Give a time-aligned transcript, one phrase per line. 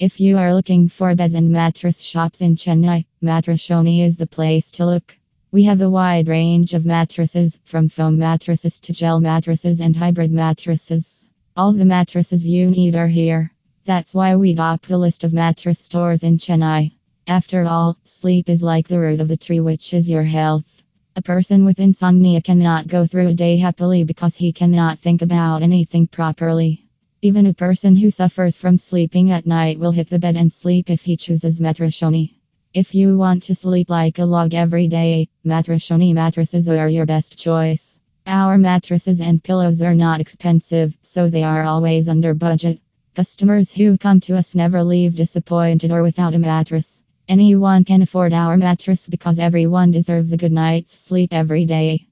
[0.00, 4.70] If you are looking for beds and mattress shops in Chennai, Mattresszone is the place
[4.72, 5.18] to look.
[5.50, 10.30] We have a wide range of mattresses, from foam mattresses to gel mattresses and hybrid
[10.30, 11.26] mattresses.
[11.56, 13.52] All the mattresses you need are here.
[13.86, 16.92] That's why we top the list of mattress stores in Chennai.
[17.26, 20.84] After all, sleep is like the root of the tree, which is your health.
[21.16, 25.62] A person with insomnia cannot go through a day happily because he cannot think about
[25.62, 26.87] anything properly.
[27.20, 30.88] Even a person who suffers from sleeping at night will hit the bed and sleep
[30.88, 32.30] if he chooses Mattresszone.
[32.72, 37.36] If you want to sleep like a log every day, Mattresszone mattresses are your best
[37.36, 37.98] choice.
[38.24, 42.80] Our mattresses and pillows are not expensive, so they are always under budget.
[43.16, 47.02] Customers who come to us never leave disappointed or without a mattress.
[47.26, 52.08] Anyone can afford our mattress because everyone deserves a good night's sleep every day.